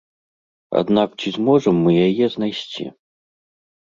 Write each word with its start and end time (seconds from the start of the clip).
Аднак 0.79 1.09
ці 1.19 1.33
зможам 1.37 1.75
мы 1.85 1.91
яе 2.07 2.25
знайсці? 2.37 2.85